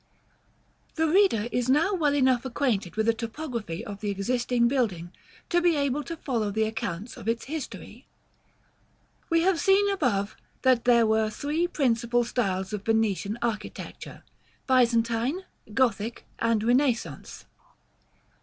§IX. 0.03 0.95
The 0.95 1.07
reader 1.07 1.47
is 1.51 1.69
now 1.69 1.93
well 1.93 2.15
enough 2.15 2.43
acquainted 2.43 2.95
with 2.95 3.05
the 3.05 3.13
topography 3.13 3.85
of 3.85 4.01
the 4.01 4.09
existing 4.09 4.67
building, 4.67 5.11
to 5.49 5.61
be 5.61 5.75
able 5.75 6.03
to 6.05 6.17
follow 6.17 6.49
the 6.49 6.63
accounts 6.63 7.17
of 7.17 7.27
its 7.27 7.45
history. 7.45 8.07
We 9.29 9.41
have 9.41 9.59
seen 9.59 9.87
above, 9.91 10.35
that 10.63 10.85
there 10.85 11.05
were 11.05 11.29
three 11.29 11.67
principal 11.67 12.23
styles 12.23 12.73
of 12.73 12.81
Venetian 12.83 13.37
architecture; 13.43 14.23
Byzantine, 14.65 15.45
Gothic, 15.71 16.25
and 16.39 16.63
Renaissance. 16.63 17.45